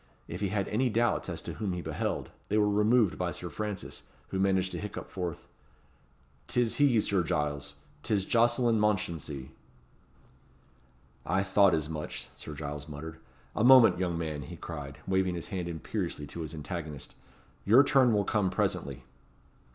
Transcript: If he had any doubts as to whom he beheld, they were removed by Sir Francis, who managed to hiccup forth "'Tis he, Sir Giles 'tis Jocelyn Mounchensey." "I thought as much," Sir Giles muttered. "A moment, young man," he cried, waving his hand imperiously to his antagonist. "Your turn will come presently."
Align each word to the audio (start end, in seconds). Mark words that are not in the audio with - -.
If 0.27 0.41
he 0.41 0.47
had 0.49 0.67
any 0.69 0.89
doubts 0.89 1.29
as 1.29 1.43
to 1.43 1.53
whom 1.53 1.73
he 1.73 1.81
beheld, 1.83 2.31
they 2.49 2.57
were 2.57 2.67
removed 2.67 3.19
by 3.19 3.29
Sir 3.29 3.51
Francis, 3.51 4.01
who 4.29 4.39
managed 4.39 4.71
to 4.71 4.79
hiccup 4.79 5.11
forth 5.11 5.47
"'Tis 6.47 6.77
he, 6.77 6.99
Sir 6.99 7.21
Giles 7.21 7.75
'tis 8.01 8.25
Jocelyn 8.25 8.79
Mounchensey." 8.79 9.51
"I 11.23 11.43
thought 11.43 11.75
as 11.75 11.87
much," 11.87 12.29
Sir 12.33 12.55
Giles 12.55 12.87
muttered. 12.89 13.19
"A 13.55 13.63
moment, 13.63 13.99
young 13.99 14.17
man," 14.17 14.41
he 14.41 14.55
cried, 14.57 14.97
waving 15.05 15.35
his 15.35 15.49
hand 15.49 15.67
imperiously 15.67 16.25
to 16.25 16.41
his 16.41 16.55
antagonist. 16.55 17.13
"Your 17.63 17.83
turn 17.83 18.11
will 18.11 18.25
come 18.25 18.49
presently." 18.49 19.03